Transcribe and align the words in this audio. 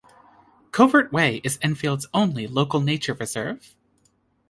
Covert 0.71 1.13
Way 1.13 1.41
is 1.43 1.59
Enfield's 1.61 2.07
only 2.11 2.47
Local 2.47 2.79
Nature 2.81 3.13
Reserve. 3.13 3.75